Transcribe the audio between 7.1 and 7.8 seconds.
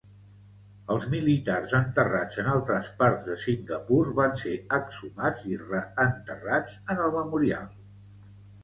memorial.